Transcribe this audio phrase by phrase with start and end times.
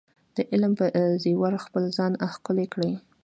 [0.35, 0.85] د علم په
[1.23, 2.91] زیور خپل ځان ښکلی کړئ.